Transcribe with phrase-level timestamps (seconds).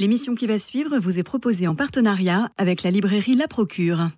[0.00, 4.10] L'émission qui va suivre vous est proposée en partenariat avec la librairie La Procure.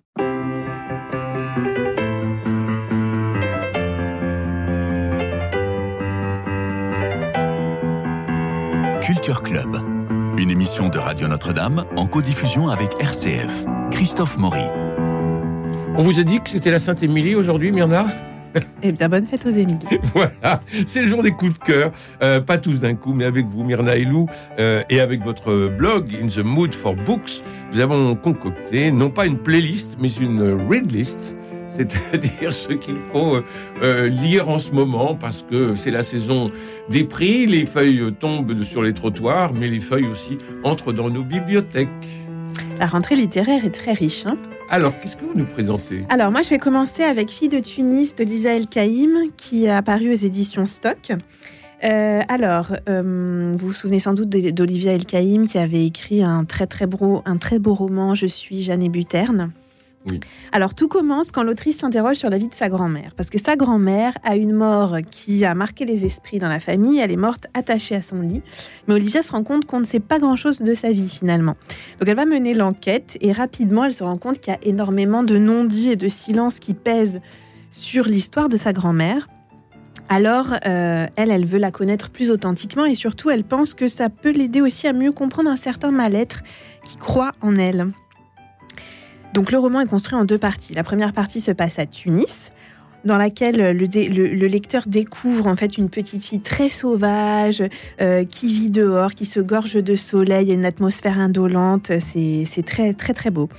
[9.01, 9.75] Culture Club,
[10.37, 13.65] une émission de Radio Notre-Dame en codiffusion avec RCF.
[13.89, 14.61] Christophe Maury.
[15.97, 18.05] On vous a dit que c'était la Sainte-Émilie aujourd'hui, Myrna
[18.83, 19.77] Eh bien, bonne fête aux Émilie.
[20.13, 21.91] Voilà, c'est le jour des coups de cœur.
[22.21, 24.27] Euh, pas tous d'un coup, mais avec vous, Myrna et Lou,
[24.59, 27.41] euh, et avec votre blog In the Mood for Books,
[27.73, 31.35] nous avons concocté non pas une playlist, mais une read list.
[31.73, 33.37] C'est-à-dire ce qu'il faut
[33.81, 36.51] euh, lire en ce moment parce que c'est la saison
[36.89, 41.23] des prix, les feuilles tombent sur les trottoirs, mais les feuilles aussi entrent dans nos
[41.23, 41.87] bibliothèques.
[42.79, 44.25] La rentrée littéraire est très riche.
[44.25, 44.37] hein.
[44.73, 48.15] Alors, qu'est-ce que vous nous présentez Alors, moi, je vais commencer avec Fille de Tunis
[48.15, 51.11] de Lisa El Kaïm, qui a apparu aux éditions Stock.
[51.83, 56.45] Euh, alors, euh, vous vous souvenez sans doute d'Olivia El Kaïm, qui avait écrit un
[56.45, 59.51] très, très beau, un très beau roman, Je suis Jeanne et Buterne.
[60.51, 63.13] Alors, tout commence quand l'autrice s'interroge sur la vie de sa grand-mère.
[63.15, 66.99] Parce que sa grand-mère a une mort qui a marqué les esprits dans la famille.
[66.99, 68.41] Elle est morte attachée à son lit.
[68.87, 71.55] Mais Olivia se rend compte qu'on ne sait pas grand-chose de sa vie, finalement.
[71.99, 75.23] Donc elle va mener l'enquête et rapidement elle se rend compte qu'il y a énormément
[75.23, 77.21] de non-dits et de silences qui pèsent
[77.71, 79.27] sur l'histoire de sa grand-mère.
[80.09, 84.09] Alors euh, elle, elle veut la connaître plus authentiquement et surtout elle pense que ça
[84.09, 86.43] peut l'aider aussi à mieux comprendre un certain mal-être
[86.83, 87.87] qui croit en elle.
[89.33, 90.73] Donc le roman est construit en deux parties.
[90.73, 92.51] La première partie se passe à Tunis
[93.03, 97.63] dans laquelle le, dé- le- le lecteur découvre en fait une petite fille très sauvage,
[97.99, 103.13] euh, qui vit dehors, qui se gorge de soleil, une atmosphère indolente, c'est très très
[103.13, 103.49] très beau.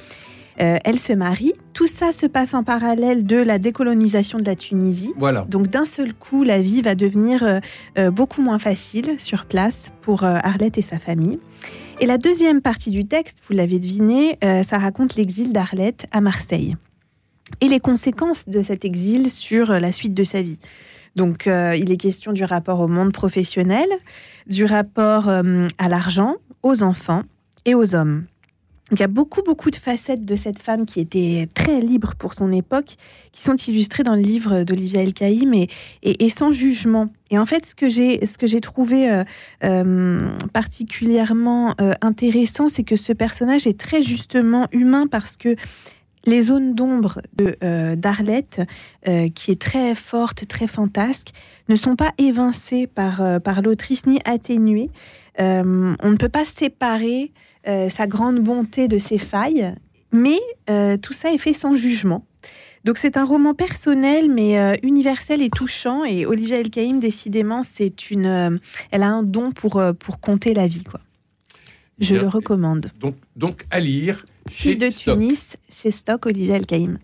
[0.61, 4.57] Euh, elle se marie, tout ça se passe en parallèle de la décolonisation de la
[4.57, 5.13] Tunisie.
[5.17, 5.47] Voilà.
[5.49, 7.61] Donc d'un seul coup, la vie va devenir euh,
[7.99, 11.39] euh, beaucoup moins facile sur place pour euh, Arlette et sa famille.
[12.01, 16.75] Et la deuxième partie du texte, vous l'avez deviné, ça raconte l'exil d'Arlette à Marseille
[17.61, 20.59] et les conséquences de cet exil sur la suite de sa vie.
[21.17, 23.89] Donc euh, il est question du rapport au monde professionnel,
[24.47, 27.23] du rapport euh, à l'argent, aux enfants
[27.65, 28.25] et aux hommes.
[28.93, 32.13] Donc, il y a beaucoup, beaucoup de facettes de cette femme qui était très libre
[32.19, 32.97] pour son époque,
[33.33, 35.55] qui sont illustrées dans le livre d'Olivia El Kaïm
[36.03, 37.09] et, sans jugement.
[37.31, 39.25] Et en fait, ce que j'ai, trouvé euh,
[39.65, 45.57] euh, particulièrement euh, intéressant, c'est que ce personnage est très justement humain parce que
[46.27, 47.23] les zones d'ombre
[47.97, 48.61] d'Arlette,
[49.35, 51.31] qui est très forte, très fantasque,
[51.71, 54.91] ne sont pas évincées par, par l'autrice ni atténuées.
[55.39, 57.33] On ne peut pas séparer
[57.67, 59.75] euh, sa grande bonté de ses failles,
[60.13, 60.39] mais
[60.71, 62.27] euh, tout ça est fait sans jugement.
[62.85, 66.05] Donc c'est un roman personnel, mais euh, universel et touchant.
[66.05, 70.67] Et Olivia El Kaïm, décidément, c'est une, elle a un don pour pour compter la
[70.67, 71.01] vie, quoi.
[71.99, 72.23] Je Bien.
[72.23, 72.91] le recommande.
[72.99, 75.19] Donc, donc à lire chez de Stock.
[75.19, 76.99] Tunis, chez Stock, Olivia El Kaïm.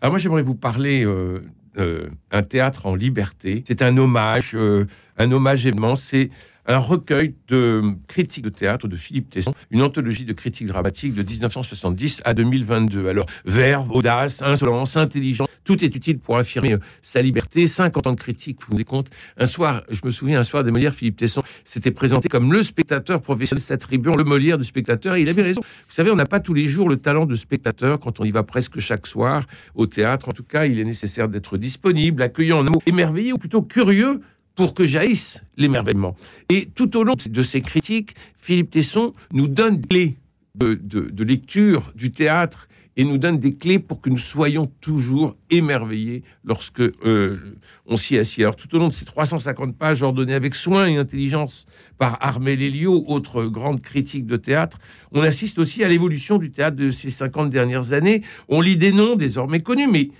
[0.00, 1.40] Alors moi, j'aimerais vous parler euh,
[1.78, 3.62] euh, un théâtre en liberté.
[3.66, 4.86] C'est un hommage, euh,
[5.18, 6.02] un hommage immense.
[6.02, 6.30] C'est
[6.70, 11.22] un recueil de critiques de théâtre de Philippe Tesson, une anthologie de critiques dramatiques de
[11.22, 13.08] 1970 à 2022.
[13.08, 17.66] Alors, verve, audace, insolence, intelligence, tout est utile pour affirmer euh, sa liberté.
[17.66, 20.62] 50 ans de critique, vous vous rendez compte Un soir, je me souviens, un soir
[20.62, 25.16] de Molière, Philippe Tesson s'était présenté comme le spectateur professionnel s'attribuant le Molière du spectateur.
[25.16, 25.62] Il avait raison.
[25.62, 28.30] Vous savez, on n'a pas tous les jours le talent de spectateur quand on y
[28.30, 29.44] va presque chaque soir
[29.74, 30.28] au théâtre.
[30.28, 33.62] En tout cas, il est nécessaire d'être disponible, accueillant en un mot, émerveillé ou plutôt
[33.62, 34.20] curieux
[34.60, 36.16] pour que jaillisse l'émerveillement.
[36.50, 40.16] Et tout au long de ces critiques, Philippe Tesson nous donne des clés
[40.54, 42.68] de, de- lecture du théâtre
[42.98, 47.38] et nous donne des clés pour que nous soyons toujours émerveillés lorsque euh,
[47.86, 48.44] on s'y assied.
[48.44, 51.64] Alors tout au long de ces 350 pages ordonnées avec soin et intelligence
[51.96, 54.78] par Armel Elio, autre grande critique de théâtre,
[55.12, 58.20] on assiste aussi à l'évolution du théâtre de ces 50 dernières années.
[58.48, 60.10] On lit des noms désormais connus, mais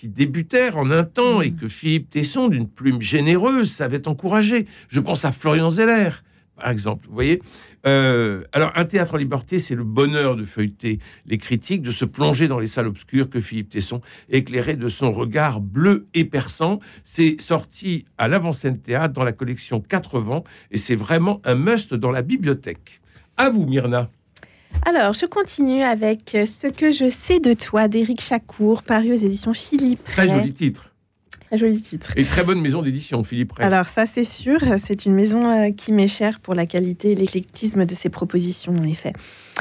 [0.00, 4.66] qui débutèrent en un temps et que Philippe Tesson, d'une plume généreuse, savait encourager.
[4.88, 6.08] Je pense à Florian Zeller,
[6.56, 7.06] par exemple.
[7.06, 7.42] Vous voyez
[7.86, 12.06] Euh, Alors, un théâtre en liberté, c'est le bonheur de feuilleter les critiques, de se
[12.06, 16.80] plonger dans les salles obscures que Philippe Tesson éclairait de son regard bleu et perçant.
[17.04, 21.92] C'est sorti à l'avant-scène théâtre dans la collection 4 vents et c'est vraiment un must
[21.92, 23.02] dans la bibliothèque.
[23.36, 24.10] À vous, Myrna.
[24.86, 29.52] Alors, je continue avec Ce que je sais de toi d'Éric Chacour, paru aux éditions
[29.52, 30.04] Philippe.
[30.04, 30.90] Très joli titre.
[31.46, 32.12] Très joli titre.
[32.16, 33.66] Et très bonne maison d'édition, Philippe Ray.
[33.66, 37.14] Alors ça c'est sûr, c'est une maison euh, qui m'est chère pour la qualité et
[37.16, 39.12] l'éclectisme de ses propositions en effet.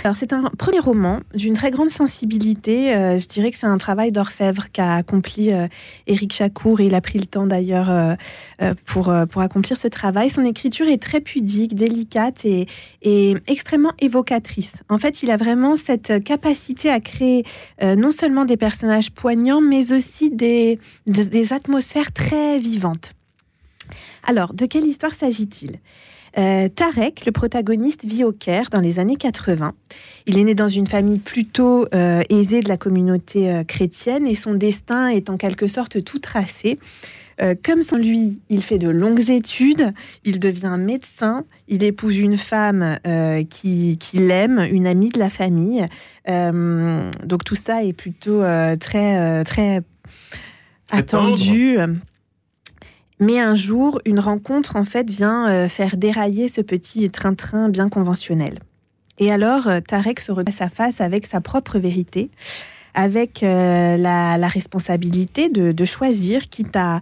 [0.03, 2.95] Alors c'est un premier roman d'une très grande sensibilité.
[2.95, 5.67] Euh, je dirais que c'est un travail d'orfèvre qu'a accompli euh,
[6.07, 10.29] Éric Chacour et il a pris le temps d'ailleurs euh, pour, pour accomplir ce travail.
[10.29, 12.67] Son écriture est très pudique, délicate et,
[13.47, 14.73] extrêmement évocatrice.
[14.87, 17.43] En fait, il a vraiment cette capacité à créer
[17.81, 23.13] non seulement des personnages poignants, mais aussi des, des atmosphères très vivantes.
[24.23, 25.79] Alors, de quelle histoire s'agit-il?
[26.37, 29.73] Euh, Tarek, le protagoniste, vit au Caire dans les années 80.
[30.27, 34.35] Il est né dans une famille plutôt euh, aisée de la communauté euh, chrétienne et
[34.35, 36.79] son destin est en quelque sorte tout tracé.
[37.63, 39.93] Comme sans lui, il fait de longues études,
[40.25, 42.99] il devient médecin, il épouse une femme
[43.49, 45.85] qui, qui l'aime, une amie de la famille.
[46.27, 48.41] Donc tout ça est plutôt
[48.81, 49.81] très, très
[51.07, 51.37] tendre.
[53.19, 57.89] Mais un jour, une rencontre en fait vient euh, faire dérailler ce petit train-train bien
[57.89, 58.59] conventionnel.
[59.17, 62.31] Et alors, euh, Tarek se retrouve face à face avec sa propre vérité,
[62.93, 67.01] avec euh, la, responsabilité de, de choisir, quitte à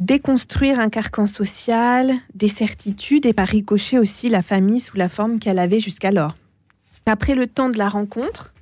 [0.00, 5.38] déconstruire un carcan social, des certitudes et par ricochet aussi la famille sous la forme
[5.38, 6.36] qu'elle avait jusqu'alors.
[7.06, 8.52] Après le temps de la rencontre,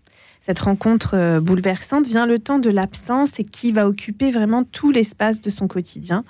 [0.46, 4.91] cette rencontre euh, bouleversante, vient le temps de l'absence et qui va occuper vraiment tout
[4.91, 6.25] l'espace de son quotidien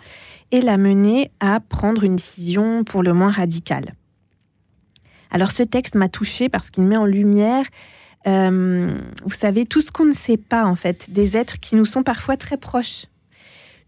[0.52, 3.94] et la mener à prendre une décision pour le moins radicale.
[5.30, 7.66] Alors ce texte m'a touchée parce qu'il met en lumière,
[8.28, 11.84] euh, vous savez, tout ce qu'on ne sait pas en fait, des êtres qui nous
[11.84, 13.06] sont parfois très proches,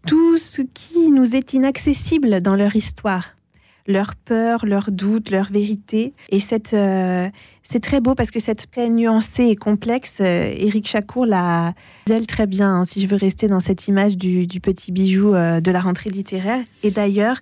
[0.05, 3.36] tout ce qui nous est inaccessible dans leur histoire,
[3.87, 6.13] leurs peurs, leurs doutes, leurs vérités.
[6.29, 7.29] Et cette, euh,
[7.63, 11.73] c'est très beau parce que cette paix nuancée et complexe, euh, Éric Chacour la
[12.09, 15.33] elle très bien, hein, si je veux rester dans cette image du, du petit bijou
[15.33, 16.63] euh, de la rentrée littéraire.
[16.83, 17.37] Et d'ailleurs,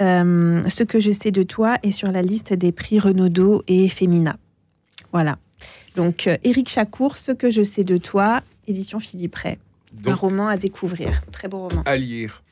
[0.00, 3.88] euh, ce que je sais de toi est sur la liste des prix Renaudot et
[3.88, 4.36] Femina.
[5.12, 5.38] Voilà.
[5.96, 9.58] Donc, Éric Chacour, ce que je sais de toi, édition Philippe Ray.
[10.06, 11.22] Un roman à découvrir.
[11.32, 11.82] Très beau roman.
[11.84, 12.42] à lire.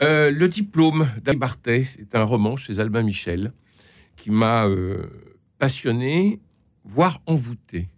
[0.00, 3.52] Euh, le diplôme d'Anne Barthès est un roman chez Albin Michel
[4.16, 5.06] qui m'a euh,
[5.58, 6.40] passionné,
[6.84, 7.88] voire envoûté.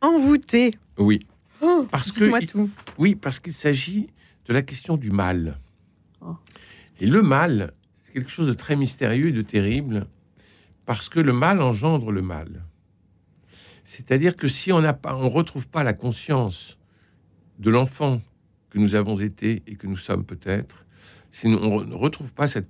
[0.00, 0.70] Envoûté.
[0.98, 1.20] Oui,
[1.60, 2.70] Oh, Parce que Dites-moi il- tout.
[2.98, 4.06] oui, parce qu'il s'agit
[4.46, 5.58] de la question du mal.
[6.20, 6.36] Oh.
[7.00, 7.72] Et le mal,
[8.04, 10.06] c'est quelque chose de très mystérieux et de terrible,
[10.86, 12.64] parce que le mal engendre le mal.
[13.82, 16.78] C'est-à-dire que si on n'a pas, on retrouve pas la conscience
[17.58, 18.20] de l'enfant
[18.70, 20.84] que nous avons été et que nous sommes peut-être,
[21.32, 22.68] si on ne retrouve pas cette,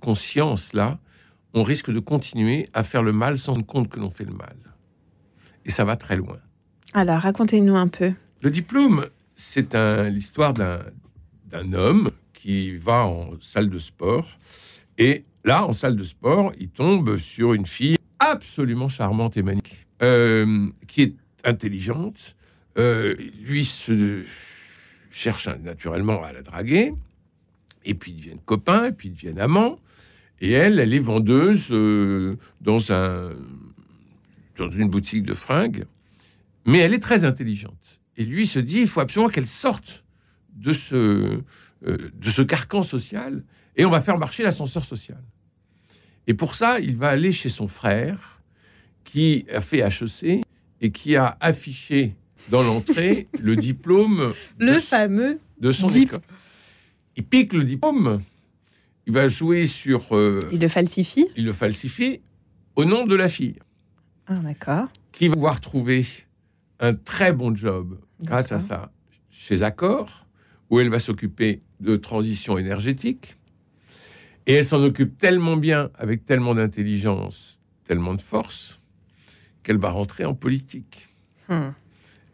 [0.00, 0.98] conscience-là,
[1.54, 4.56] on risque de continuer à faire le mal sans compte que l'on fait le mal.
[5.64, 6.38] Et ça va très loin.
[6.94, 8.12] Alors, racontez-nous un peu.
[8.42, 9.74] Le diplôme, c'est
[10.10, 10.80] l'histoire d'un
[11.50, 14.38] d'un homme qui va en salle de sport.
[14.98, 19.86] Et là, en salle de sport, il tombe sur une fille absolument charmante et magnifique,
[20.02, 21.14] euh, qui est
[21.44, 22.36] intelligente.
[22.78, 24.24] Euh, lui se
[25.10, 26.92] cherche naturellement à la draguer.
[27.88, 29.78] Et puis ils deviennent copains, et puis ils deviennent amants.
[30.40, 33.32] Et elle, elle est vendeuse euh, dans, un,
[34.56, 35.84] dans une boutique de fringues.
[36.64, 38.00] Mais elle est très intelligente.
[38.16, 40.04] Et lui se dit, il faut absolument qu'elle sorte
[40.54, 41.40] de ce, euh,
[41.82, 43.42] de ce carcan social
[43.76, 45.20] et on va faire marcher l'ascenseur social.
[46.26, 48.40] Et pour ça, il va aller chez son frère
[49.04, 50.42] qui a fait HEC
[50.80, 52.14] et qui a affiché
[52.50, 55.38] dans l'entrée le diplôme Le de, fameux.
[55.60, 56.20] de son dip- école.
[57.18, 58.22] Il pique le diplôme,
[59.08, 60.16] il va jouer sur...
[60.16, 61.26] euh, Il le falsifie.
[61.36, 62.20] il le falsifie
[62.76, 63.56] au nom de la fille
[64.28, 64.86] Ah, d'accord.
[65.10, 66.06] qui va pouvoir trouver
[66.78, 68.92] un très bon job grâce à ça
[69.32, 70.26] chez Accor,
[70.70, 73.36] où elle va s'occuper de transition énergétique.
[74.46, 78.78] Et elle s'en occupe tellement bien, avec tellement d'intelligence, tellement de force,
[79.64, 81.08] qu'elle va rentrer en politique.
[81.48, 81.70] Hmm.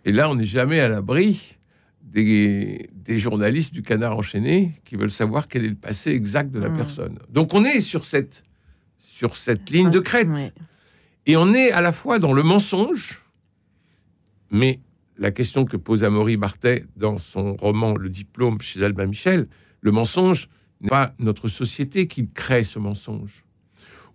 [0.04, 1.56] Et là, on n'est jamais à l'abri
[2.04, 6.61] des, des journalistes du canard enchaîné qui veulent savoir quel est le passé exact de
[6.61, 6.76] la Hmm.
[6.76, 7.18] personne.
[7.30, 8.44] Donc on est sur cette,
[8.99, 10.28] sur cette ligne de crête.
[11.26, 13.23] Et on est à la fois dans le mensonge,
[14.50, 14.80] mais
[15.16, 19.49] la question que pose Amaury Barthet dans son roman Le diplôme chez Albin Michel,
[19.80, 20.49] le mensonge
[20.80, 23.44] n'est pas notre société qui crée ce mensonge.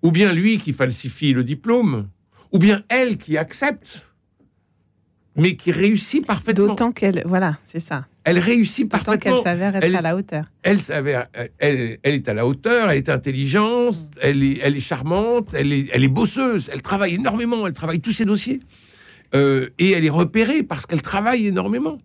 [0.03, 2.10] Ou bien lui qui falsifie le diplôme,
[2.51, 4.09] ou bien elle qui accepte,
[5.39, 6.67] mais qui réussit parfaitement.
[6.67, 7.24] D'autant qu'elle.
[7.25, 8.05] Voilà, c'est ça.
[8.24, 10.46] Elle réussit parfaitement qu'elle s'avère être Elle- à la hauteur.
[10.63, 11.25] elle, savait-
[11.58, 15.72] elle, elle est à la hauteur, elle est intelligente, elle est, elle est charmante, elle
[15.74, 18.60] est, elle est bosseuse, elle travaille énormément, elle travaille tous ses dossiers.
[19.36, 22.00] Euh, et elle est repérée parce qu'elle travaille énormément.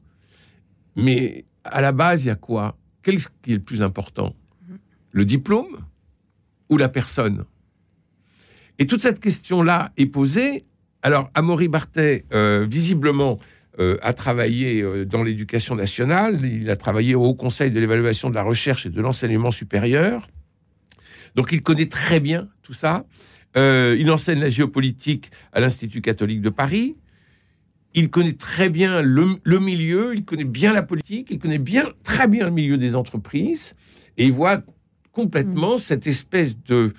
[0.97, 2.77] Mais à la base, il y a quoi?
[3.03, 4.35] Qu'est-ce qui est le plus important?
[5.13, 5.85] Le diplôme
[6.71, 7.45] ou la personne?
[8.79, 10.65] Et toute cette question-là est posée.
[11.05, 13.39] Alors, Amaury Barthet, euh, visiblement,
[13.79, 18.31] euh, a travaillé euh, dans l'éducation nationale, il a travaillé au Haut Conseil de l'évaluation
[18.31, 20.29] de la recherche et de l'enseignement supérieur.
[21.35, 23.05] Donc, il connaît très bien tout ça.
[23.59, 26.97] Euh, il enseigne la géopolitique à l'Institut catholique de Paris.
[27.93, 31.93] Il connaît très bien le, le milieu, il connaît bien la politique, il connaît bien,
[32.03, 33.75] très bien le milieu des entreprises,
[34.17, 34.63] et il voit
[35.13, 36.95] complètement cette espèce de...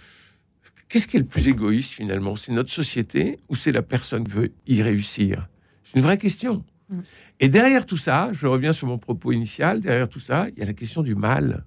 [0.96, 2.38] Qu'est-ce qui est le plus égoïste finalement?
[2.38, 5.50] C'est notre société ou c'est la personne qui veut y réussir?
[5.84, 6.64] C'est une vraie question.
[6.88, 7.00] Mm.
[7.42, 10.62] Et derrière tout ça, je reviens sur mon propos initial, derrière tout ça, il y
[10.62, 11.66] a la question du mal.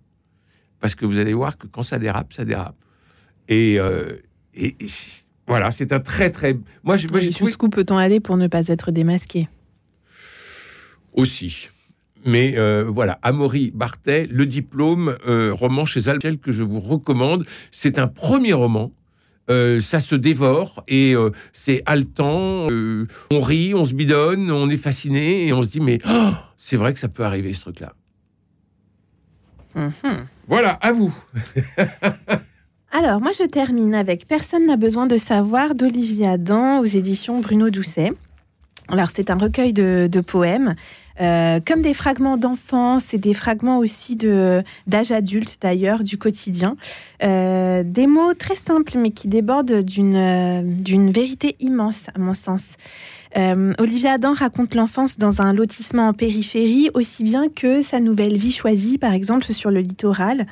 [0.80, 2.78] Parce que vous allez voir que quand ça dérape, ça dérape.
[3.48, 4.16] Et, euh,
[4.54, 6.56] et- et si- voilà, c'est un très très...
[6.82, 9.46] Moi, j'ai moi, Jusqu'où peut-on aller pour ne pas être démasqué?
[11.12, 11.68] Aussi.
[12.24, 17.44] Mais euh, voilà, Amaury Barthet, Le Diplôme, euh, roman chez Algel que je vous recommande.
[17.72, 18.90] C'est un premier roman.
[19.50, 22.66] Euh, ça se dévore et euh, c'est haletant.
[22.70, 26.32] euh, on rit, on se bidonne, on est fasciné et on se dit mais oh,
[26.58, 27.94] c'est vrai que ça peut arriver ce truc-là.
[29.74, 30.26] Mhm.
[30.48, 31.14] Voilà, à vous.
[32.90, 37.68] Alors, moi, je termine avec Personne n'a besoin de savoir d'Olivier Adam aux éditions Bruno
[37.68, 38.12] Doucet.
[38.90, 40.74] Alors, c'est un recueil de, de poèmes,
[41.20, 46.76] euh, comme des fragments d'enfance et des fragments aussi de d'âge adulte, d'ailleurs, du quotidien.
[47.22, 52.34] Euh, des mots très simples, mais qui débordent d'une euh, d'une vérité immense, à mon
[52.34, 52.76] sens.
[53.36, 58.36] Euh, Olivier Adam raconte l'enfance dans un lotissement en périphérie, aussi bien que sa nouvelle
[58.36, 60.46] vie choisie, par exemple, sur le littoral.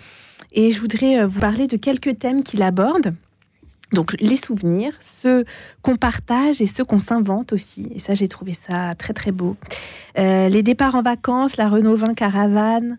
[0.53, 3.15] Et je voudrais euh, vous parler de quelques thèmes qu'il aborde.
[3.93, 5.45] Donc les souvenirs, ceux
[5.83, 7.89] qu'on partage et ceux qu'on s'invente aussi.
[7.95, 9.57] Et ça, j'ai trouvé ça très très beau.
[10.19, 12.99] Euh, les départs en vacances, la Renault 20 caravane,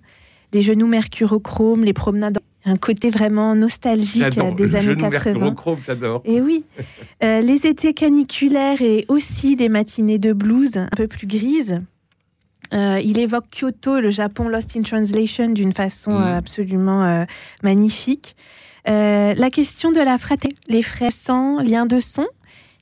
[0.53, 2.39] les genoux mercurochrome, les promenades.
[2.65, 5.33] Un côté vraiment nostalgique euh, des années genou 80.
[5.39, 6.21] mercurochrome, j'adore.
[6.25, 6.63] Et oui,
[7.23, 11.79] Euh, les étés caniculaires et aussi les matinées de blues un peu plus grises.
[12.73, 16.23] Euh, il évoque Kyoto, le Japon Lost in Translation d'une façon Mm.
[16.23, 17.25] absolument
[17.63, 18.35] magnifique.
[18.87, 22.25] Euh, la question de la fraternité, les frères sans lien de son.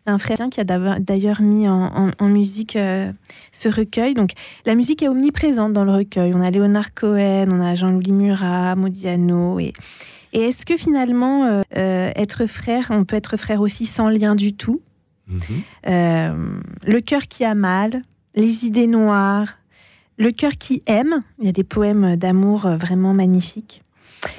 [0.07, 0.63] Un frère qui a
[0.99, 3.11] d'ailleurs mis en, en- en musique euh,
[3.51, 4.13] ce recueil.
[4.13, 4.31] Donc,
[4.67, 6.31] la musique est omniprésente dans le recueil.
[6.35, 9.59] On a Léonard Cohen, on a Jean-Louis Murat, Modiano.
[9.59, 9.73] Et,
[10.33, 11.45] et est-ce que finalement,
[11.75, 14.79] euh, être frère, on peut être frère aussi sans lien du tout?
[15.27, 15.63] Mhm.
[15.87, 18.03] Le cœur qui a mal,
[18.35, 19.57] les idées noires,
[20.19, 21.23] le cœur qui aime.
[21.39, 23.81] Il y a des poèmes d'amour vraiment magnifiques.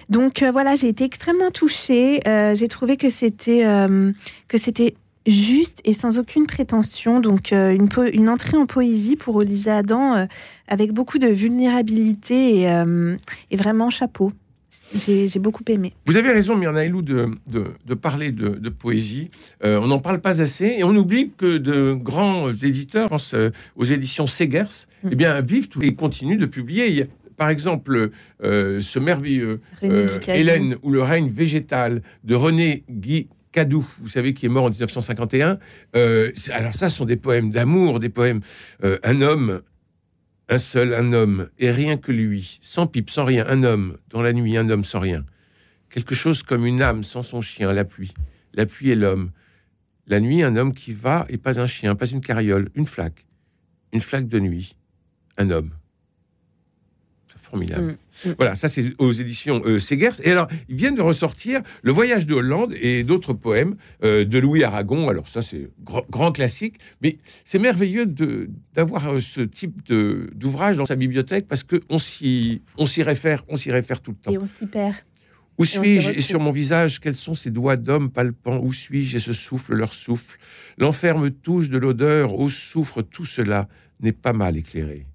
[0.08, 2.20] Donc euh, voilà, j'ai été extrêmement touchée.
[2.28, 4.12] Euh, j'ai trouvé que c'était euh,
[4.48, 4.94] que c'était
[5.26, 7.20] juste et sans aucune prétention.
[7.20, 10.28] Donc une, entrée en poésie pour Olivier Adam
[10.68, 12.82] avec beaucoup de vulnérabilité et,
[13.50, 14.32] et vraiment chapeau.
[14.94, 15.94] J'ai beaucoup aimé.
[16.06, 19.30] Vous avez raison, Myrna Elou, de, de, de parler de, de poésie.
[19.64, 23.34] Euh, on n'en parle pas assez et on oublie que de grands éditeurs, je pense
[23.74, 25.08] aux éditions Segers, Mm.
[25.12, 27.06] eh bien, vivent et continuent de publier.
[27.36, 28.10] Par exemple,
[28.42, 30.06] euh, ce merveilleux euh.
[30.28, 34.70] Hélène ou le règne végétal de René Guy Cadou, vous savez, qui est mort en
[34.70, 35.58] 1951.
[35.96, 38.40] Euh, alors ça, ce sont des poèmes d'amour, des poèmes.
[38.84, 39.62] euh, un homme,
[40.48, 44.22] un seul, un homme, et rien que lui, sans pipe, sans rien, un homme, dans
[44.22, 45.24] la nuit, un homme sans rien.
[45.88, 48.12] Quelque chose comme une âme sans son chien, la pluie.
[48.52, 49.30] La pluie et l'homme.
[50.06, 53.24] La nuit, un homme qui va et pas un chien, pas une carriole, une flaque.
[53.92, 54.76] Une flaque de nuit.
[55.38, 55.70] Un homme.
[57.56, 57.96] Formidable.
[58.24, 58.34] Mm, mm.
[58.38, 60.20] Voilà, ça c'est aux éditions euh, Segers.
[60.22, 64.38] Et alors, ils viennent de ressortir Le Voyage de Hollande et d'autres poèmes euh, de
[64.38, 65.08] Louis Aragon.
[65.08, 68.06] Alors ça c'est grand, grand classique, mais c'est merveilleux
[68.74, 73.56] d'avoir euh, ce type d'ouvrage dans sa bibliothèque parce qu'on s'y on s'y réfère, on
[73.56, 74.32] s'y réfère tout le temps.
[74.32, 74.96] Et on s'y perd.
[75.58, 76.12] Où suis-je?
[76.12, 78.60] Et sur mon visage, quels sont ces doigts d'homme palpants?
[78.62, 79.16] Où suis-je?
[79.16, 80.38] Et ce souffle, leur souffle.
[80.76, 82.34] L'enfer me touche de l'odeur.
[82.38, 83.68] Au souffre, tout cela?
[84.00, 85.06] N'est pas mal éclairé.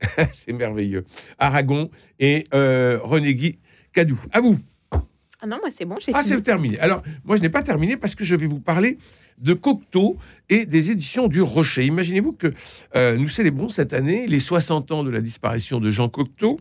[0.32, 1.04] C'est merveilleux.
[1.38, 3.58] Aragon et euh, René Guy
[3.92, 4.20] Cadou.
[4.32, 4.58] À vous.
[5.42, 6.78] Ah non, moi c'est bon, j'ai Ah, c'est terminé.
[6.80, 8.98] Alors, moi, je n'ai pas terminé parce que je vais vous parler
[9.38, 10.18] de Cocteau
[10.50, 11.86] et des éditions du Rocher.
[11.86, 12.52] Imaginez-vous que
[12.94, 16.60] euh, nous célébrons cette année les 60 ans de la disparition de Jean Cocteau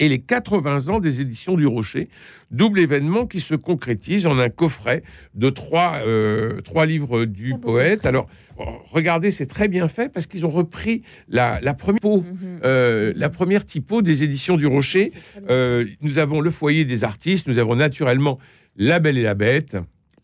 [0.00, 2.08] et les 80 ans des éditions du Rocher.
[2.50, 5.04] Double événement qui se concrétise en un coffret
[5.34, 8.06] de trois, euh, trois livres du poète.
[8.06, 8.26] Alors,
[8.58, 12.60] oh, regardez, c'est très bien fait parce qu'ils ont repris la, la première, peau, Mhm.
[12.64, 15.12] euh, la première typo des éditions du Rocher.
[15.48, 18.38] Euh, nous avons le foyer des artistes, nous avons naturellement
[18.76, 19.76] La Belle et la Bête.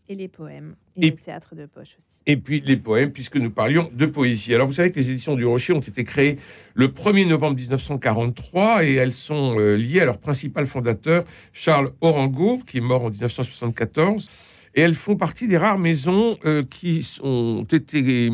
[0.09, 0.75] Et les poèmes.
[0.99, 2.16] Et, Et- le théâtre de poche aussi.
[2.27, 4.53] Et puis les poèmes, puisque nous parlions de poésie.
[4.53, 6.37] Alors vous savez que les éditions du Rocher ont été créées
[6.75, 12.59] le 1er novembre 1943 et elles sont euh, liées à leur principal fondateur, Charles Orango,
[12.67, 14.29] qui est mort en 1974.
[14.75, 18.29] Et elles font partie des rares maisons euh, qui ont été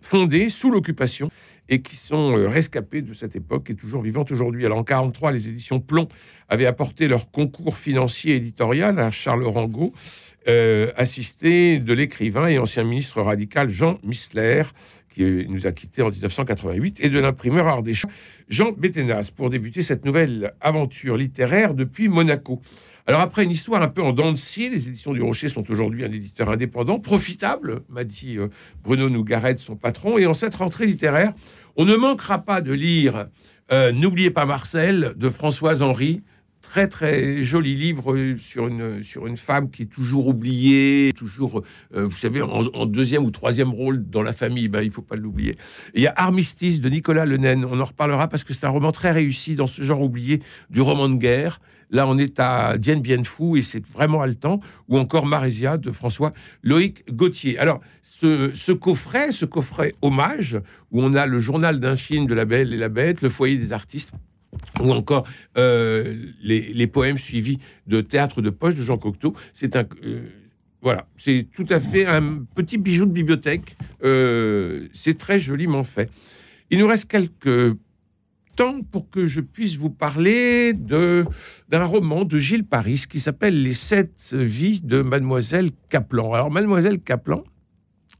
[0.00, 1.30] fondées sous l'occupation
[1.68, 4.64] et qui sont euh, rescapées de cette époque et toujours vivantes aujourd'hui.
[4.64, 6.08] Alors en 1943, les éditions Plomb
[6.48, 9.92] avaient apporté leur concours financier éditorial à Charles Orango
[10.48, 14.62] euh, assisté de l'écrivain et ancien ministre radical Jean Missler,
[15.14, 18.10] qui nous a quittés en 1988, et de l'imprimeur ardéchois
[18.48, 22.60] Jean Béténas, pour débuter cette nouvelle aventure littéraire depuis Monaco.
[23.06, 25.68] Alors après une histoire un peu en dents de scie, les éditions du Rocher sont
[25.70, 28.48] aujourd'hui un éditeur indépendant, profitable, m'a dit euh,
[28.84, 31.32] Bruno Nougaret, son patron, et en cette rentrée littéraire,
[31.76, 33.26] on ne manquera pas de lire
[33.72, 36.22] euh, N'oubliez pas Marcel de Françoise Henry,
[36.62, 41.62] très très joli livre sur une, sur une femme qui est toujours oubliée, toujours,
[41.94, 45.16] euh, vous savez, en, deuxième ou troisième rôle dans la famille, ben, il faut pas
[45.16, 45.58] l'oublier.
[45.94, 48.92] Il y a Armistice de Nicolas Lenaine, on en reparlera parce que c'est un roman
[48.92, 50.40] très réussi dans ce genre oublié
[50.70, 51.60] du roman de guerre.
[51.90, 54.60] Là, on est à Dienne Bien Fou et c'est vraiment haletant.
[54.88, 57.58] Ou encore Marésia de François Loïc Gauthier.
[57.58, 60.58] Alors, ce, ce, coffret, ce coffret hommage,
[60.90, 63.58] où on a le journal d'un film de La Belle et la Bête, le foyer
[63.58, 64.12] des artistes,
[64.80, 69.34] ou encore euh, les, poèmes suivis de Théâtre de poche de Jean Cocteau.
[69.54, 70.22] C'est un euh,
[70.82, 73.76] voilà, c'est tout à fait un petit bijou de bibliothèque.
[74.02, 76.10] Euh, c'est très joliment fait.
[76.70, 77.76] Il nous reste quelques
[78.56, 81.24] temps pour que je puisse vous parler de
[81.68, 86.32] d'un roman de Gilles Paris qui s'appelle Les sept vies de Mademoiselle Caplan.
[86.32, 87.44] Alors Mademoiselle Caplan,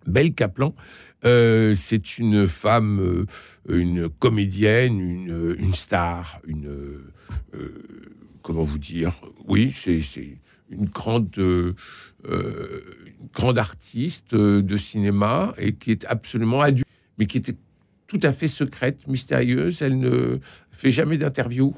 [0.07, 0.73] Belle Caplan,
[1.23, 3.27] c'est une femme
[3.69, 5.01] une comédienne,
[5.59, 6.69] une, star, une
[7.55, 7.83] euh,
[8.43, 9.21] comment vous dire?
[9.47, 10.01] Oui, c'est
[10.71, 11.75] une grande euh,
[13.33, 16.89] grande artiste de cinéma et qui est absolument adulte,
[17.19, 17.57] mais qui était
[18.07, 19.83] tout à fait secrète, mystérieuse.
[19.83, 20.39] Elle ne
[20.71, 21.75] fait jamais d'interview,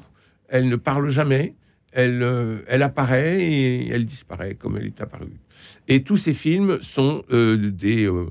[0.47, 1.55] elle ne parle jamais.
[1.91, 5.39] Elle, euh, apparaît et elle disparaît comme elle est apparue.
[5.87, 8.25] Et tous ces films sont des euh,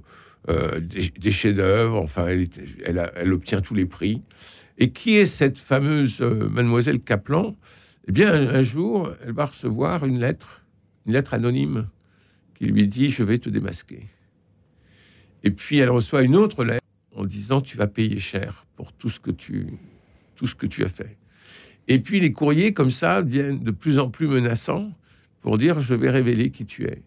[0.48, 1.96] des, chefs-d'œuvre.
[2.00, 4.22] Enfin, elle, obtient tous les prix.
[4.78, 7.56] Et qui est cette fameuse euh, mademoiselle Kaplan?
[8.08, 10.62] Eh bien, un, jour, elle va recevoir une lettre,
[11.06, 11.88] une lettre anonyme,
[12.54, 14.08] qui lui dit Je vais te démasquer.
[15.44, 16.84] Et puis, elle reçoit une autre lettre
[17.14, 19.68] en disant Tu vas payer cher pour tout ce que tu,
[20.34, 21.16] tout ce que tu as fait.
[21.86, 24.90] Et puis, les courriers, comme ça, deviennent de plus en plus menaçants
[25.40, 27.02] pour dire Je vais révéler qui tu es.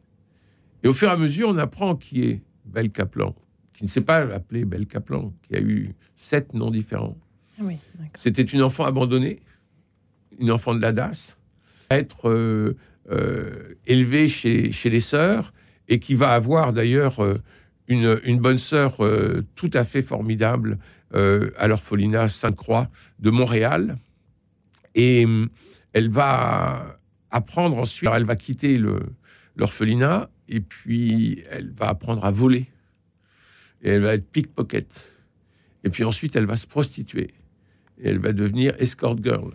[0.83, 3.35] Et au fur et à mesure, on apprend qui est Belle Kaplan,
[3.73, 7.17] qui ne s'est pas appelée Belle Kaplan, qui a eu sept noms différents.
[7.59, 7.63] Ah
[8.15, 9.41] C'était une enfant abandonnée,
[10.39, 11.37] une enfant de la DAS,
[11.89, 12.77] être euh,
[13.09, 15.53] euh, élevée chez, chez les sœurs
[15.87, 17.41] et qui va avoir d'ailleurs euh,
[17.87, 18.97] une, une, bonne sœur
[19.55, 20.77] tout à fait formidable
[21.13, 23.97] à l'orphelinat Sainte-Croix de Montréal.
[24.93, 25.25] Et
[25.93, 26.99] elle va
[27.31, 28.77] apprendre ensuite, elle va quitter
[29.55, 32.67] l'orphelinat et puis elle va apprendre à voler,
[33.81, 35.11] et elle va être pickpocket,
[35.83, 37.33] et puis ensuite elle va se prostituer,
[37.99, 39.51] et elle va devenir escort girl.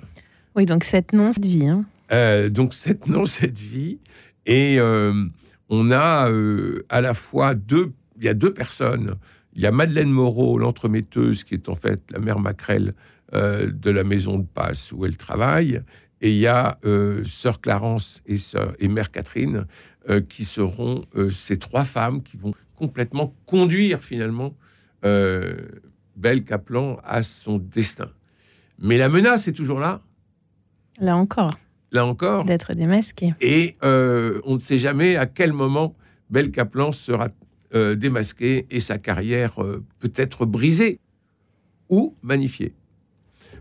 [0.55, 1.67] Oui, donc cette nom, cette vie.
[1.67, 1.85] Hein.
[2.13, 3.99] Euh, donc cette nom, cette vie,
[4.45, 5.25] et euh,
[5.69, 9.17] on a euh, à la fois deux, il y a deux personnes.
[9.55, 12.95] Il y a Madeleine Moreau, l'entremetteuse, qui est en fait la mère Macrel
[13.33, 15.81] de la maison de passe où elle travaille,
[16.21, 16.79] et il y a
[17.25, 19.67] Sœur Clarence et, sœur, et Mère Catherine,
[20.21, 24.55] qui seront euh, ces trois femmes qui vont complètement conduire finalement
[25.05, 25.57] euh,
[26.17, 28.11] Belle Kaplan à son destin.
[28.79, 30.01] Mais la menace est toujours là.
[30.99, 31.59] Là encore.
[31.91, 32.45] Là encore.
[32.45, 33.35] D'être démasqué.
[33.41, 35.95] Et on ne sait jamais à quel moment
[36.31, 37.29] Belle Kaplan sera
[37.73, 39.55] démasquée et sa carrière
[40.01, 40.99] peut-être brisée
[41.89, 42.75] ou magnifiée.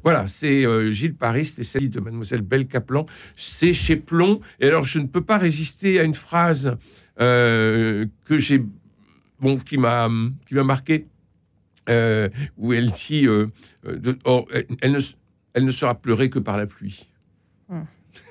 [0.03, 3.05] Voilà, c'est euh, Gilles Paris, c'est celle de Mademoiselle Belle Caplan.
[3.35, 4.39] C'est chez Plomb.
[4.59, 6.77] Et alors, je ne peux pas résister à une phrase
[7.19, 8.63] euh, que j'ai,
[9.39, 10.09] bon, qui m'a,
[10.47, 11.07] qui m'a marqué,
[11.89, 13.27] euh, où elle dit,
[14.25, 14.47] oh,
[14.81, 14.99] elle, ne,
[15.53, 17.07] elle ne sera pleurée que par la pluie.
[17.69, 17.83] Hmm.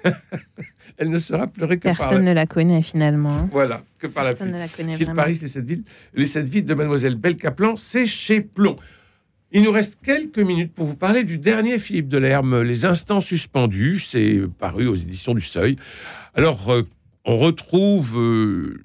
[0.99, 3.37] elle ne sera pleurée que Personne par Personne ne la connaît finalement.
[3.37, 3.49] Hein.
[3.53, 4.51] Voilà, que par la pluie.
[4.51, 7.77] Ne la connaît Gilles Paris, les sept villes, les sept villes de Mademoiselle Belle Caplan,
[7.77, 8.77] c'est chez Plomb.
[9.53, 13.99] Il nous reste quelques minutes pour vous parler du dernier Philippe Delerme, Les Instants Suspendus.
[13.99, 15.75] C'est paru aux éditions du Seuil.
[16.37, 16.83] Alors, euh,
[17.25, 18.81] on retrouve euh,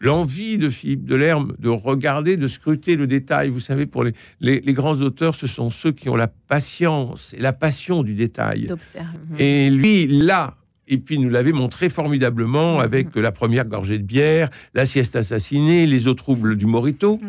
[0.00, 3.50] l'envie de Philippe Delerme de regarder, de scruter le détail.
[3.50, 4.02] Vous savez, pour
[4.40, 8.66] les, grands auteurs, ce sont ceux qui ont la patience et la passion du détail.
[8.66, 9.08] D'observer.
[9.38, 10.56] Et lui, là,
[10.88, 15.14] et puis il nous l'avait montré formidablement avec la première gorgée de bière, la sieste
[15.14, 17.20] assassinée, les eaux troubles du Morito.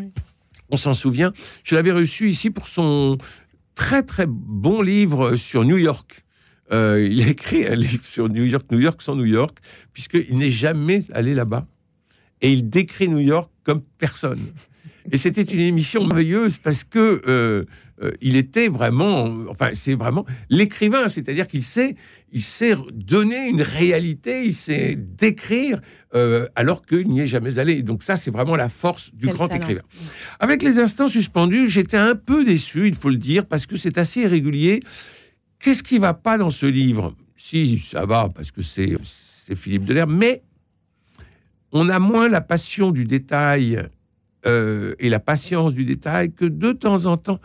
[0.69, 1.33] On s'en souvient.
[1.63, 3.17] Je l'avais reçu ici pour son
[3.75, 6.25] très très bon livre sur New York.
[6.71, 9.57] Euh, il a écrit un livre sur New York, New York sans New York,
[9.93, 11.65] puisqu'il n'est jamais allé là-bas.
[12.41, 14.47] Et il décrit New York comme personne.
[15.11, 17.65] Et c'était une émission merveilleuse parce que euh,
[18.01, 21.95] euh, il était vraiment, enfin, c'est vraiment l'écrivain, c'est-à-dire qu'il sait,
[22.31, 25.81] il sait donner une réalité, il sait décrire
[26.13, 27.81] euh, alors qu'il n'y est jamais allé.
[27.83, 29.61] Donc ça, c'est vraiment la force du Quel grand talent.
[29.61, 29.81] écrivain.
[30.39, 33.97] Avec les instants suspendus, j'étais un peu déçu, il faut le dire, parce que c'est
[33.97, 34.81] assez irrégulier.
[35.59, 37.15] Qu'est-ce qui va pas dans ce livre?
[37.35, 40.43] Si, ça va, parce que c'est c'est Philippe Delerme, mais
[41.71, 43.81] on a moins la passion du détail
[44.45, 47.39] euh, et la patience du détail que de temps en temps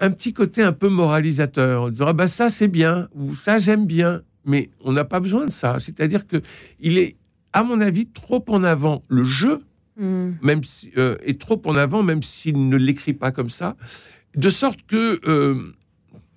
[0.00, 3.58] un petit côté un peu moralisateur, en disant ah ben ça c'est bien ou ça
[3.58, 5.78] j'aime bien, mais on n'a pas besoin de ça.
[5.78, 6.42] C'est-à-dire que
[6.80, 7.16] il est,
[7.52, 9.60] à mon avis, trop en avant le jeu
[10.00, 10.30] Hmm.
[10.40, 13.76] même si, euh, est trop en avant, même s'il ne l'écrit pas comme ça,
[14.34, 15.52] de sorte que, euh,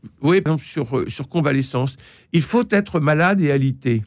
[0.04, 1.96] vous voyez, par exemple, sur, euh, sur convalescence,
[2.34, 4.04] il faut être malade et alité.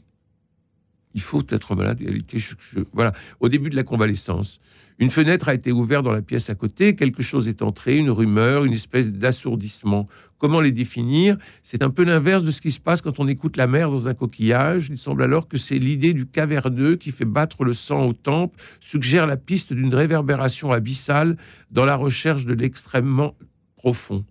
[1.16, 2.38] Il faut être malade et alité.
[2.38, 4.60] Je- je- voilà, au début de la convalescence.
[4.98, 8.10] Une fenêtre a été ouverte dans la pièce à côté, quelque chose est entré, une
[8.10, 10.08] rumeur, une espèce d'assourdissement.
[10.38, 11.36] Comment les définir?
[11.62, 14.08] C'est un peu l'inverse de ce qui se passe quand on écoute la mer dans
[14.08, 14.88] un coquillage.
[14.90, 18.54] Il semble alors que c'est l'idée du caverneux qui fait battre le sang aux tempes,
[18.80, 21.36] suggère la piste d'une réverbération abyssale
[21.70, 23.34] dans la recherche de l'extrêmement
[23.76, 24.24] profond.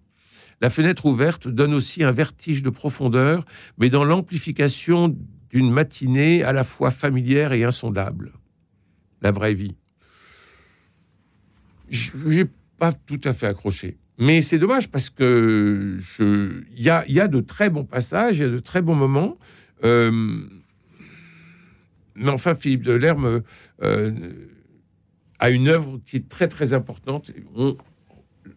[0.62, 3.46] La fenêtre ouverte donne aussi un vertige de profondeur,
[3.78, 5.16] mais dans l'amplification
[5.50, 8.34] d'une matinée à la fois familière et insondable.
[9.22, 9.76] La vraie vie.
[11.90, 12.46] J'ai
[12.78, 13.98] pas tout à fait accroché.
[14.18, 18.50] Mais c'est dommage parce que il y a, de très bons passages, il y a
[18.50, 19.38] de très bons moments.
[19.84, 20.48] Euh,
[22.16, 23.42] mais enfin, Philippe Delerme
[23.84, 24.12] euh,
[25.40, 27.32] a une œuvre qui est très très importante.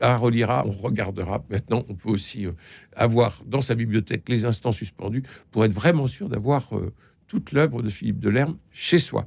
[0.01, 1.45] La relira, on regardera.
[1.51, 2.53] Maintenant, on peut aussi euh,
[2.97, 6.93] avoir dans sa bibliothèque les instants suspendus pour être vraiment sûr d'avoir euh,
[7.27, 9.27] toute l'œuvre de Philippe Delerme chez soi.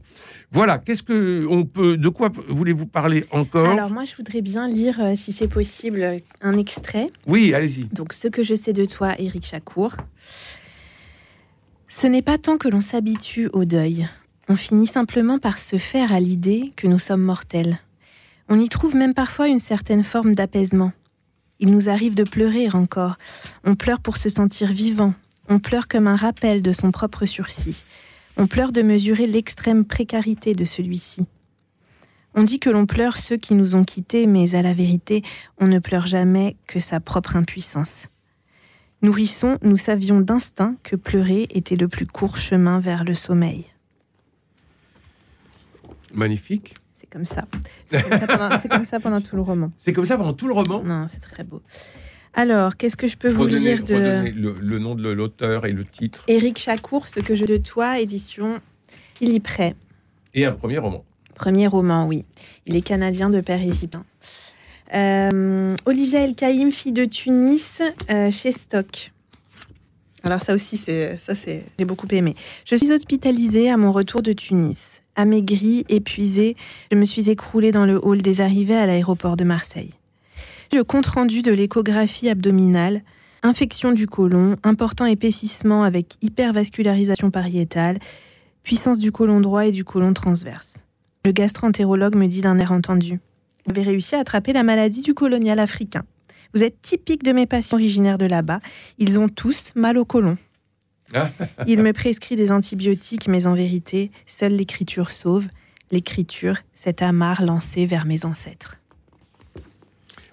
[0.52, 0.80] Voilà.
[0.80, 3.69] Qu'est-ce que on peut De quoi voulez-vous parler encore?
[3.69, 7.08] Alors moi, je voudrais bien lire, euh, si c'est possible, un extrait.
[7.28, 7.86] Oui, allez-y.
[7.86, 9.95] Donc, ce que je sais de toi, Éric Chacour.
[11.88, 14.08] Ce n'est pas tant que l'on s'habitue au deuil.
[14.47, 17.80] On finit simplement par se faire à l'idée que nous sommes mortels.
[18.53, 20.91] On y trouve même parfois une certaine forme d'apaisement.
[21.61, 23.17] Il nous arrive de pleurer encore.
[23.63, 25.13] On pleure pour se sentir vivant.
[25.47, 27.85] On pleure comme un rappel de son propre sursis.
[28.35, 31.27] On pleure de mesurer l'extrême précarité de celui-ci.
[32.35, 35.23] On dit que l'on pleure ceux qui nous ont quittés, mais à la vérité,
[35.57, 38.09] on ne pleure jamais que sa propre impuissance.
[39.01, 43.67] Nourrissons, nous savions d'instinct que pleurer était le plus court chemin vers le sommeil.
[46.13, 46.81] Magnifique.
[47.12, 47.45] C'est comme ça.
[47.91, 49.71] C'est comme ça, pendant, c'est comme ça pendant tout le roman.
[49.80, 50.82] C'est comme ça pendant tout le roman.
[50.82, 51.62] Non, c'est très beau.
[52.34, 56.24] Alors, qu'est-ce que je peux vous lire de le nom de l'auteur et le titre
[56.28, 58.62] Éric Chacour, Ce que je de toi, édition
[59.19, 59.76] Il y prêt.
[60.34, 61.04] et un premier roman.
[61.36, 62.24] Premier roman, oui.
[62.65, 64.06] Il est canadien de père égyptien.
[64.93, 69.12] Euh, Olivia El Kaïm, fille de Tunis, euh, chez Stock.
[70.24, 72.36] Alors ça aussi, c'est ça, c'est j'ai beaucoup aimé.
[72.65, 74.78] Je suis hospitalisée à mon retour de Tunis.
[75.15, 76.56] Amaigrie, épuisée,
[76.91, 79.93] je me suis écroulée dans le hall des arrivées à l'aéroport de Marseille.
[80.74, 83.04] Le compte-rendu de l'échographie abdominale,
[83.43, 88.00] infection du côlon, important épaississement avec hypervascularisation pariétale,
[88.63, 90.76] puissance du côlon droit et du côlon transverse.
[91.26, 93.19] Le gastro-entérologue me dit d'un air entendu.
[93.65, 96.04] Vous avez réussi à attraper la maladie du colonial africain.
[96.54, 98.60] Vous êtes typique de mes patients originaires de là-bas.
[98.97, 100.38] Ils ont tous mal au côlon.
[101.67, 105.47] Il me prescrit des antibiotiques, mais en vérité, seule l'écriture sauve.
[105.91, 108.78] L'écriture, cet amarre lancé vers mes ancêtres.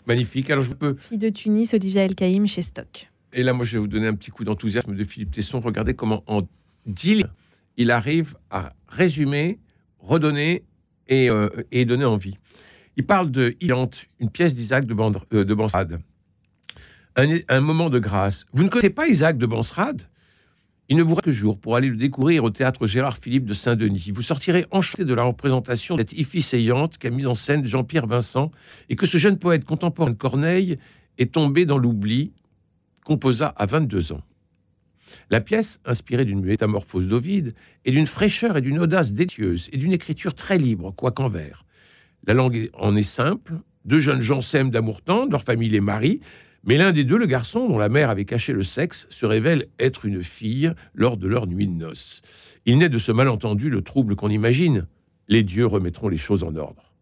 [0.06, 0.50] Magnifique.
[0.50, 0.94] Alors je peux.
[0.94, 3.10] Fille de Tunis, Olivia El Kaïm chez Stock.
[3.32, 5.60] Et là, moi, je vais vous donner un petit coup d'enthousiasme de Philippe Tesson.
[5.60, 6.42] Regardez comment en
[6.86, 7.26] dix lignes,
[7.76, 9.58] il arrive à résumer,
[9.98, 10.64] redonner
[11.08, 12.38] et, euh, et donner envie.
[12.96, 15.98] Il parle de Ilante, une pièce d'Isaac de, Band- euh, de.
[17.16, 18.46] Un, un moment de grâce.
[18.52, 20.02] Vous ne connaissez pas Isaac de Bansrade
[20.90, 23.52] Il ne vous reste que jour pour aller le découvrir au théâtre Gérard Philippe de
[23.52, 24.10] Saint-Denis.
[24.14, 28.50] Vous sortirez enchanté de la représentation de cette efficayante qu'a mise en scène Jean-Pierre Vincent
[28.88, 30.78] et que ce jeune poète contemporain de Corneille
[31.18, 32.32] est tombé dans l'oubli,
[33.04, 34.22] composa à 22 ans.
[35.28, 39.92] La pièce, inspirée d'une métamorphose d'Ovide, est d'une fraîcheur et d'une audace délicieuse et d'une
[39.92, 41.66] écriture très libre, quoiqu'en vers.
[42.26, 46.20] La langue en est simple, deux jeunes gens s'aiment d'amour tendre, leur famille les marie,
[46.68, 49.68] Mais l'un des deux, le garçon dont la mère avait caché le sexe, se révèle
[49.78, 52.20] être une fille lors de leur nuit de noces.
[52.66, 54.86] Il naît de ce malentendu le trouble qu'on imagine.
[55.28, 56.92] Les dieux remettront les choses en ordre.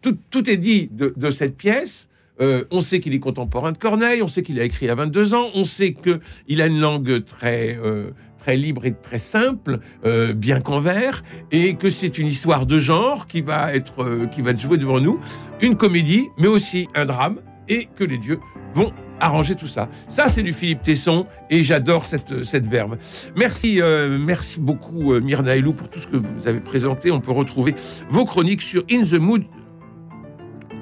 [0.00, 2.08] Tout, est dit de, cette pièce.
[2.40, 5.34] Euh, on sait qu'il est contemporain de Corneille, on sait qu'il a écrit à 22
[5.34, 10.32] ans, on sait qu'il a une langue très, euh, très libre et très simple, euh,
[10.32, 11.22] bien qu'en vers,
[11.52, 14.98] et que c'est une histoire de genre qui va être, qui va être jouée devant
[14.98, 15.20] nous,
[15.60, 18.40] une comédie, mais aussi un drame, et que les dieux
[18.74, 19.88] vont arranger tout ça.
[20.08, 22.96] Ça, c'est du Philippe Tesson et j'adore cette, cette verve.
[23.36, 27.10] Merci, euh, merci beaucoup, euh, Myrna pour tout ce que vous avez présenté.
[27.10, 27.74] On peut retrouver
[28.10, 29.44] vos chroniques sur In the Mood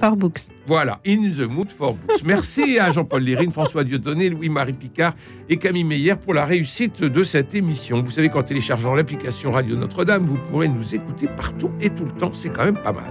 [0.08, 0.48] Books.
[0.66, 2.22] Voilà, In the Mood for Books.
[2.24, 5.14] Merci à Jean-Paul Lérine, François Dieudonné, Louis-Marie Picard
[5.48, 8.02] et Camille Meyer pour la réussite de cette émission.
[8.02, 12.12] Vous savez qu'en téléchargeant l'application Radio Notre-Dame, vous pourrez nous écouter partout et tout le
[12.12, 12.32] temps.
[12.32, 13.10] C'est quand même pas mal.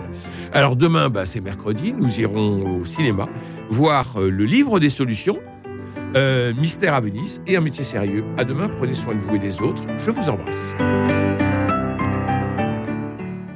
[0.54, 3.28] Alors demain, bah, c'est mercredi, nous irons au cinéma
[3.70, 5.38] voir euh, le livre des solutions.
[6.16, 8.24] Euh, Mystère à Venise et un métier sérieux.
[8.38, 9.84] À demain, prenez soin de vous et des autres.
[10.00, 10.74] Je vous embrasse.